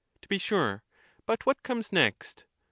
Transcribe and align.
To 0.23 0.27
be 0.27 0.39
sure. 0.39 0.83
But 1.27 1.45
what 1.45 1.61
comes 1.61 1.93
next? 1.93 2.45